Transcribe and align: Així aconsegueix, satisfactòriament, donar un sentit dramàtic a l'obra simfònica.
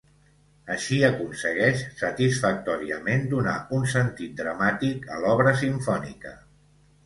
Així 0.75 0.95
aconsegueix, 1.09 1.83
satisfactòriament, 1.99 3.29
donar 3.35 3.55
un 3.81 3.87
sentit 3.95 4.35
dramàtic 4.43 5.09
a 5.19 5.23
l'obra 5.27 5.57
simfònica. 5.65 6.37